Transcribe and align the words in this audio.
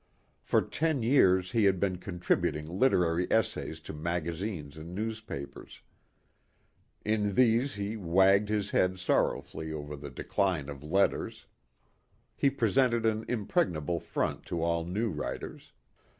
For 0.41 0.63
ten 0.63 1.03
years 1.03 1.51
he 1.51 1.65
had 1.65 1.79
been 1.79 1.97
contributing 1.99 2.65
literary 2.65 3.27
essays 3.31 3.79
to 3.81 3.93
magazines 3.93 4.75
and 4.75 4.95
newspapers. 4.95 5.81
In 7.05 7.35
these 7.35 7.75
he 7.75 7.95
wagged 7.97 8.49
his 8.49 8.71
head 8.71 8.97
sorrowfully 8.97 9.71
over 9.71 9.95
the 9.95 10.09
decline 10.09 10.69
of 10.69 10.81
letters. 10.83 11.45
He 12.35 12.49
presented 12.49 13.05
an 13.05 13.25
impregnable 13.27 13.99
front 13.99 14.43
to 14.47 14.63
all 14.63 14.85
new 14.85 15.11
writers. 15.11 15.71